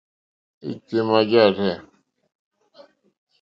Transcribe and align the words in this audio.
Ìkémà 0.69 1.19
yàrzɛ̂. 1.31 1.77